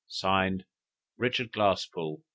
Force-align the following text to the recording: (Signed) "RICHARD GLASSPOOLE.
(Signed) 0.07 0.65
"RICHARD 1.17 1.51
GLASSPOOLE. 1.51 2.23